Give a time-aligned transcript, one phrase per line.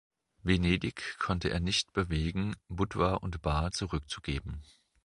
[0.41, 4.63] Venedig konnte er nicht bewegen, Budva und Bar zurückzugeben.